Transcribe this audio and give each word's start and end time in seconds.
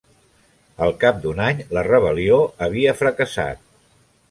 Al 0.85 0.93
cap 1.03 1.19
d'un 1.25 1.41
any 1.49 1.61
la 1.79 1.85
rebel·lió 1.89 2.41
havia 2.69 2.97
fracassat. 3.05 3.65